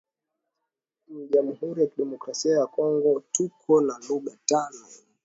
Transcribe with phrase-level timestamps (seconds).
[1.11, 4.85] Mu jamhuri ya kidemocrasia ya kongo tuko na luga tano